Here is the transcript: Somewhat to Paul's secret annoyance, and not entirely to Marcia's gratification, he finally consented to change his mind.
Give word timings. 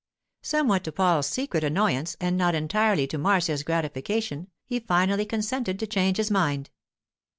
Somewhat 0.41 0.83
to 0.85 0.91
Paul's 0.91 1.27
secret 1.27 1.63
annoyance, 1.63 2.17
and 2.19 2.35
not 2.35 2.55
entirely 2.55 3.05
to 3.05 3.19
Marcia's 3.19 3.61
gratification, 3.61 4.47
he 4.65 4.79
finally 4.79 5.25
consented 5.27 5.77
to 5.77 5.85
change 5.85 6.17
his 6.17 6.31
mind. 6.31 6.71